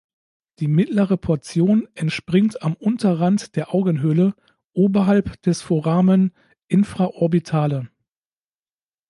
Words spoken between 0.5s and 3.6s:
Die "mittlere Portion" entspringt am Unterrand